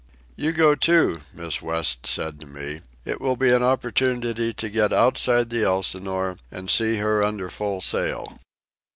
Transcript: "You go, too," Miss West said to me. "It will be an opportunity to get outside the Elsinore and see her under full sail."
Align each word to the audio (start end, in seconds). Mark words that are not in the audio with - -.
"You 0.35 0.51
go, 0.51 0.73
too," 0.73 1.19
Miss 1.31 1.61
West 1.61 2.07
said 2.07 2.39
to 2.39 2.47
me. 2.47 2.81
"It 3.05 3.21
will 3.21 3.35
be 3.35 3.51
an 3.53 3.61
opportunity 3.61 4.51
to 4.51 4.67
get 4.71 4.91
outside 4.91 5.51
the 5.51 5.63
Elsinore 5.63 6.37
and 6.49 6.71
see 6.71 6.95
her 6.97 7.23
under 7.23 7.51
full 7.51 7.81
sail." 7.81 8.25